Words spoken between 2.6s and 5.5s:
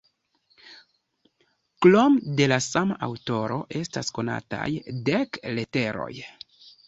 sama aŭtoro estas konataj dek